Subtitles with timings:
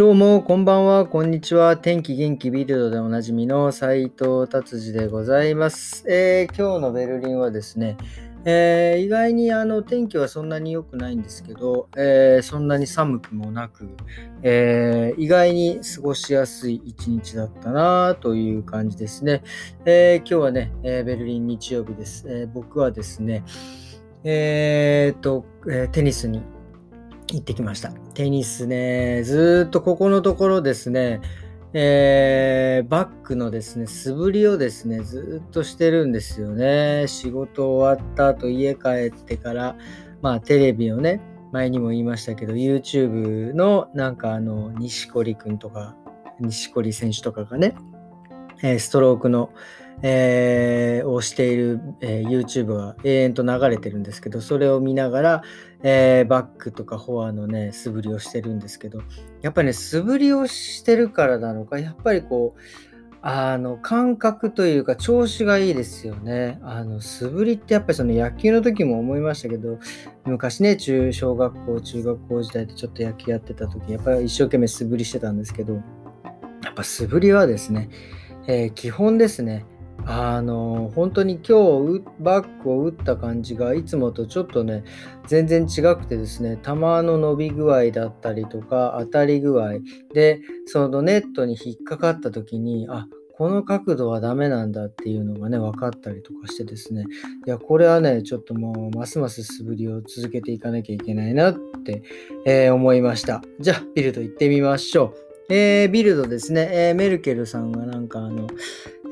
[0.00, 1.76] どうも、こんばんは、こんにちは。
[1.76, 6.06] 天気元気ビルドでおなじみの斉藤達治でございます。
[6.08, 7.98] えー、今日のベルリンはですね、
[8.46, 13.90] えー、意外にあの天気はそんなに良くないんですけど、えー、そんなに寒くもなく、
[14.42, 19.42] えー意外に過ごしやすい一日だったなという感じですね。
[19.84, 22.24] え今日はね、えベルリン日曜日です。
[22.26, 23.44] え僕はですね、
[24.24, 26.40] えっと、えテニスに
[27.36, 27.90] 行ってきました。
[28.14, 31.20] テニスね、ずっとここのところですね、
[31.72, 37.04] えー、バックのですね、素振りをですね、ずっとしてるんですよね。
[37.06, 39.76] 仕事終わった後、家帰ってから、
[40.20, 41.20] まあテレビをね、
[41.52, 45.96] 前にも言いましたけど、YouTube のなんかあの、錦織くんとか、
[46.40, 47.74] 錦織選手とかがね、
[48.62, 49.50] えストロークの、
[50.02, 55.42] えー、をしている、えー、YouTube が永遠と流れてるんですけど、それを見ながら、
[55.82, 59.02] えー、バックとかフォアのね、素振りをしてるんですけど、
[59.42, 62.60] やっぱりね、素振りをしてるからなのか、やっぱりこう、
[63.22, 66.58] あの、感覚というか、調子がいいですよね。
[66.62, 69.78] あの、素振りってやっぱりその野球の時も思いましたけど、
[70.24, 77.90] 昔ね、中、小学校、中学校時代でちょっと野球やってた時、やっぱり一生懸命素振りしてたんですけど、やっぱ素振りはですね、
[78.46, 79.66] えー、基本ですね、
[80.06, 84.84] あの本当に今日バックを打った感じがいつもとちょっとね
[85.26, 89.78] 全然違くてですね球の伸び具合だったりとか当たり具合。
[90.14, 93.06] でそのネットに引っかかった時にあ
[93.36, 97.04] この角度はダメなんだっていうのがね分かったりとかしてですね。
[97.46, 102.02] いやこれはねちょっともうますます素振りを続けていかなきゃいけないなって、
[102.44, 103.42] えー、思いました。
[103.58, 105.30] じゃあビルド行ってみましょう。
[105.52, 108.46] えー、ビルドですね、えー、メルケルさんがなんかあの、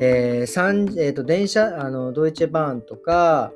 [0.00, 3.52] えーえーと、電車、あのドイツェバーンとか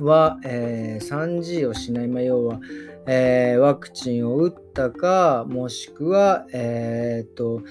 [0.00, 2.60] は、えー、3G をしない、まあ、要は、
[3.06, 7.62] えー、ワクチンを打ったか、もしくは、えーと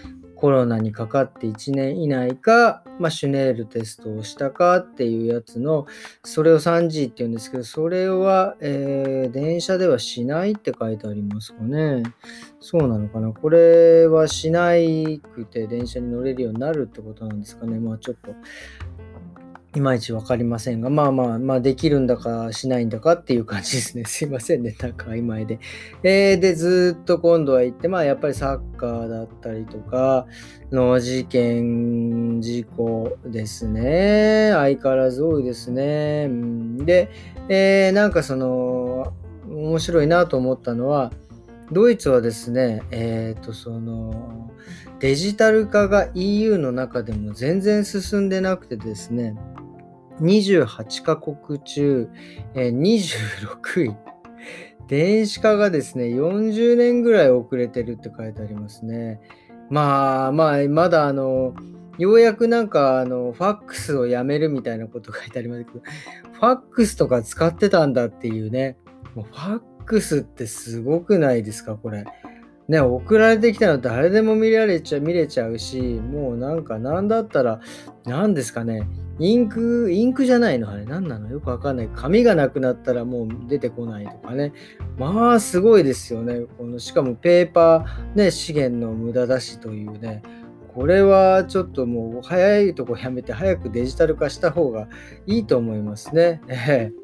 [0.41, 5.85] コロナにかかって1年以内か、まあ、シュネールテストをしたかっていうやつの、
[6.23, 12.01] それを 3G って言うんですけど、それは、えー、電車ではしないって書いてありますかね。
[12.59, 13.31] そうなのかな。
[13.33, 17.79] これはしないくて電車に乗れるようになるってことなんですかね。
[17.79, 18.33] まあちょっと
[19.73, 24.03] いまいち分かりませんが、まあまあ、まあ、できるんだかしないんだかっていう感じですね。
[24.05, 25.59] すいませんね、なんか曖昧で。
[26.03, 30.27] えー、で、ずっと今度は行って、まあ、やっぱりサッカーだったりとか
[30.71, 34.51] の事件、事故ですね。
[34.53, 36.29] 相変わらず多いですね。
[36.79, 37.09] で、
[37.47, 39.13] えー、なんかその、
[39.49, 41.13] 面白いなと思ったのは、
[41.71, 44.51] ドイツはですね、え、ー、と、その、
[44.99, 49.35] デジタル化が EU の中でも全然進んでなくてですね、
[50.19, 52.09] 28カ国中、
[52.53, 53.95] えー、26位。
[54.87, 59.21] 電子化がですね、40年ぐらい遅れてるって書いてありますね。
[59.69, 61.55] まあまあ、まだあの、
[61.97, 65.81] ようやくなんかあの、ファックスをやめるみたいなこと書いてありますけど、
[66.33, 68.77] ファックスとか使ってたんだっていうね、
[69.15, 69.59] もうファッ
[69.91, 72.05] クスってすごくないですか、これ。
[72.69, 77.59] ね、送られてきたの誰でも見られちゃ見れちゃうし、もうなんかなんだったら、
[78.05, 78.87] 何ですかね、
[79.19, 80.69] インク、インクじゃないの？
[80.69, 81.27] あれ何なの？
[81.27, 81.89] よくわかんない。
[81.93, 84.53] 紙がなくなったらもう出てこないとかね。
[84.97, 86.45] まあすごいですよね。
[86.57, 90.23] このしかもペーパー、ね、資源の無駄だしというね。
[90.73, 94.87] これはちょっともう早いとこやめて早くデジタル化した方が
[95.25, 96.41] いいと思いますね。
[96.47, 97.00] えー、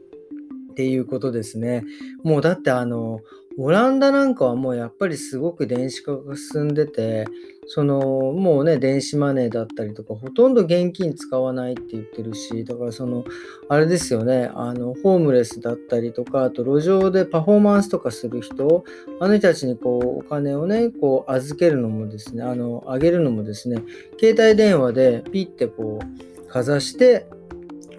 [0.77, 1.83] っていうことですね。
[2.23, 3.21] もうだってあの、
[3.57, 7.25] オランダなんかはもうやっぱりすごく電子化が進んでて、
[7.65, 13.25] そのもうね、電子マネーだったりとか、ほとんど現金使わないって言ってるし、だからその、
[13.69, 18.83] あれですよね、あの、ホームレスだったりとか、あと路上でパフォーマンスとかする人、
[19.19, 23.81] あの人たちにこう、お金をね、こう、預けるのもですね、あの、あげるのもですね、
[24.19, 27.25] 携帯電話でピッてこう、かざして、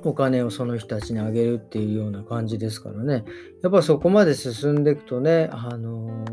[0.04, 3.24] お金をその人たちにあげるっていうような感じですからね。
[3.62, 6.24] やっぱそこまで進んでいくとね、あの、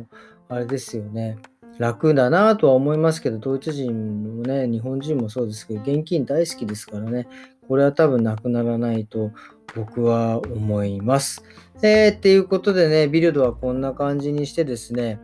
[0.49, 1.37] あれですよね。
[1.77, 7.27] 楽だなとは思いますけど、ドイツ人もね、日本人もそうですけど、現金大好きですからね、
[7.67, 9.31] これは多分なくならないと
[9.75, 11.43] 僕は思います。
[11.81, 15.19] えー、っていうことでね、ビルドはこんな感じにしてですね、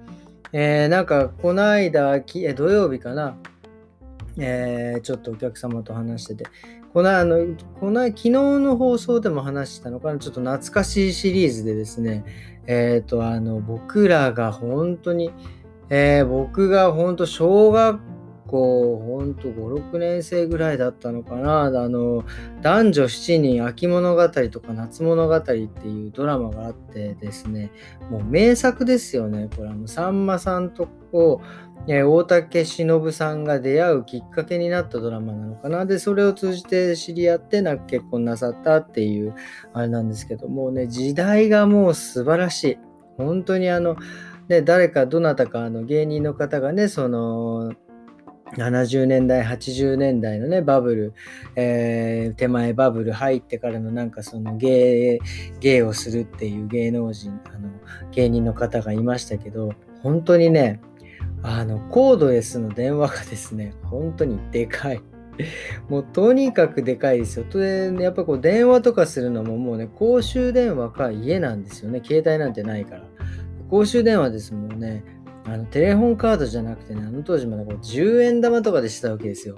[0.52, 3.38] えー、なんかこの間、え土曜日かな、
[4.38, 6.46] えー、ちょっとお客様と話してて、
[6.94, 7.38] このあの、
[7.80, 12.24] この昨日の放送でも話したのかな、ちょっと懐かしいシリーズでですね、
[12.68, 15.32] えっ、ー、と、あの、僕らが本当に、
[15.90, 18.00] えー、僕が本当小学
[18.48, 21.64] 校、ほんと5、6年生ぐらいだったのかな？
[21.64, 22.26] あの、
[22.62, 27.72] 男女7人秋物語とか夏物語っていうドラマがあってですね、
[28.10, 29.50] もう名作ですよね。
[29.56, 35.86] これはもうさんまさんとこう、大竹しのぶさんが出会うきっかけになったドラマなのかな。
[35.86, 39.34] で、それを通じて知り合ってな結婚なさったっていう、
[39.74, 42.78] あれなんですけどもうね、時代がもう素晴らしい。
[43.18, 43.96] 本当にあの、
[44.48, 47.74] ね、誰かどなたかあの芸人の方がね、その、
[48.58, 51.14] 70年代、80年代のね、バブル、
[51.56, 55.20] えー、手前バブル入ってからのなんかその芸、
[55.62, 57.70] 芸をするっていう芸能人、あの、
[58.12, 59.72] 芸人の方がいましたけど、
[60.04, 60.82] 本当にね、
[61.44, 65.02] あの、コードレスの電話がですね、 本当にでかい。
[65.90, 67.46] もうとにかくでかいですよ。
[67.50, 72.02] で、やっぱこう電話とかするのももうね、公衆電話か家なんですよね。
[72.04, 73.08] 携帯なんてないから。
[73.70, 75.04] 公衆電話ですもんね。
[75.46, 79.58] あのテレホンカードじゃなくてね、あの当時まだこう10円玉とかでしたわけですよ。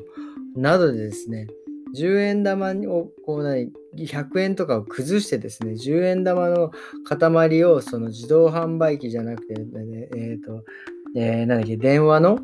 [0.55, 1.47] などでですね、
[1.95, 6.71] 10円玉をこう何100円とかを崩してですね、10円玉の
[7.03, 10.63] 塊をその自動販売機じゃなくて、ね、えっ、ー、と、
[11.15, 12.39] えー、なんだっけ、電話の、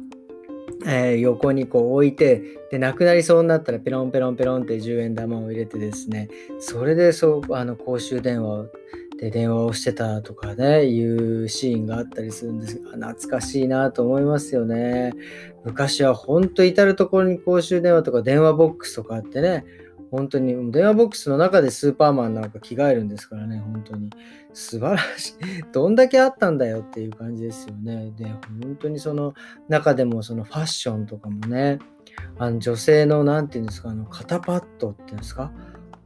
[0.85, 6.29] えー、横にこう置いて、で、なくなりそうになったらペロンペロンペロンって10円玉を入れてですね、
[6.59, 8.69] それでそう、あの公衆電話を
[9.19, 15.11] で電話をしてたとかね、いうシーンがあったりするんですが、懐かしいなと思いますよね。
[15.65, 19.65] 昔は本当至るところに公衆電話とか電話ボックスとかあってね、
[20.11, 24.09] 本当に電話ボックスの中でスーパーマンなんか着替えるんですからね、本当に。
[24.53, 25.33] 素晴らしい。
[25.71, 28.11] どんだけあったんだよっていう感じですよね。
[28.17, 29.33] で、本当にその
[29.67, 31.79] 中でもそのファッションとかもね、
[32.37, 35.51] あの女性の何て言うんですか、あの肩パッドっていうんですか、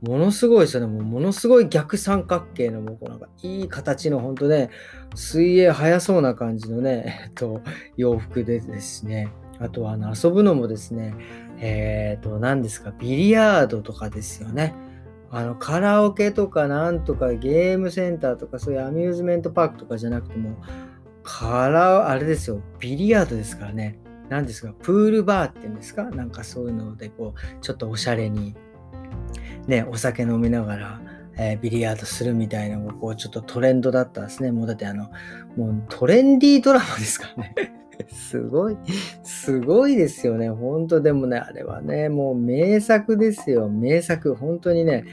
[0.01, 0.87] ものすごいですよね。
[0.87, 4.69] もうものすごい逆三角形の、もうなんかいい形の本当ね、
[5.15, 7.61] 水泳速そうな感じのね、えっと、
[7.95, 11.15] 洋服でですね、あとはあの遊ぶのもですね、
[11.65, 14.75] えっ、と、何ですか、ビリヤードとかですよね。
[15.31, 20.57] あの、カラオケとかなんとかゲームセンターとかそういうアミューズメントパークとかじゃなくても、
[21.23, 23.97] カラあれですよ、ビリヤードですからね。
[24.27, 26.03] 何ですか、プールバーっていうんですか？
[26.03, 28.55] なんかそういうので、こう、ちょっとおしゃれに
[29.67, 31.01] ね、お酒飲みながら、
[31.37, 34.51] えー、ビリヤードするみたいなのがこうちょっとトレンドだったんですね。
[34.51, 35.09] もうだってあの、
[35.55, 37.55] もうトレンディードラマですからね。
[38.09, 38.77] すごい、
[39.23, 40.49] すごいですよね。
[40.49, 43.69] 本当でもね、あれはね、もう名作ですよ。
[43.69, 44.35] 名作。
[44.35, 45.05] 本当にね、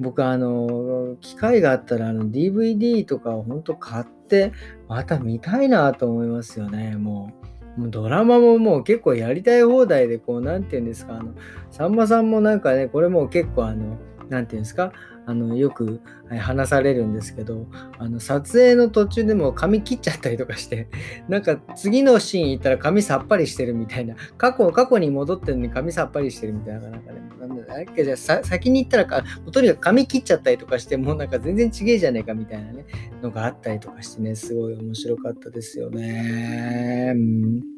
[0.00, 4.52] 僕あの、機会があったらあの DVD とかを本当買って、
[4.88, 6.96] また見たいなと思いますよね。
[6.96, 7.44] もう。
[7.76, 11.34] もうドラマももう結構やりたい放題で、こう、なんて言うんですか、あの、
[11.70, 13.98] さんまさんもなんかね、これも結構あの、
[14.28, 14.92] なんて言うんですか、
[15.26, 17.66] あのよく話されるんですけど
[17.98, 20.88] あの撮影の途中でも髪切っちゃったりとかして
[21.28, 32.84] なんか次のシーン行ったら髪さっぱりしてるみたいな過去過去に戻ってるのに髪さっぱりしてるみたいななんかねなんだっけじゃあ先に行ったらかとにかく髪切っちゃったりとかしてもうなんか全然ちげえじゃねえかみたいなね
[33.22, 37.12] のがあったりとかしてねすごい面白かったですよね。
[37.14, 37.74] うん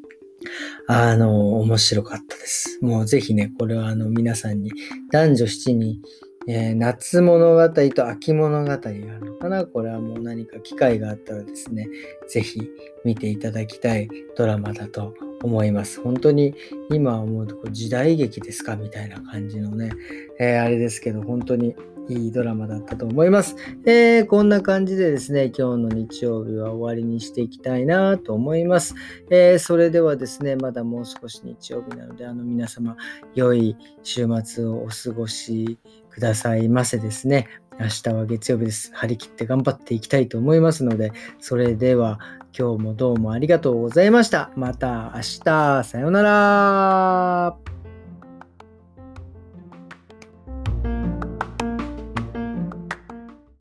[0.87, 2.79] あの、面白かったです。
[2.81, 4.71] もうぜひね、これはあの皆さんに
[5.11, 6.01] 男女7人
[6.47, 9.65] えー、夏物語と秋物語があるのかな？
[9.65, 11.87] これはもう何か機会があったらですね、
[12.29, 12.61] ぜひ
[13.03, 14.07] 見ていただきたい
[14.37, 15.13] ドラマだと
[15.43, 16.01] 思います。
[16.01, 16.55] 本当に
[16.89, 18.77] 今思うとこ時代劇ですか？
[18.77, 19.91] みたいな感じのね、
[20.39, 21.75] えー、あれですけど、本当に
[22.09, 23.57] いいドラマだったと思います。
[23.85, 28.95] えー、こんな感じでですね、今日の日曜日は終わりにしていきたいなと思います。
[29.29, 32.95] えー、それではですね、まだもう少し日曜日なので、あの皆様、
[33.35, 35.77] 良い週末をお過ごし
[36.17, 37.47] くださいませですね。
[37.79, 38.91] 明日は月曜日です。
[38.95, 42.19] 張り切って頑張っていきたいと思いますので、それでは
[42.57, 44.49] 今日もどうもありがとうございました。
[44.55, 47.76] また明日、さようなら。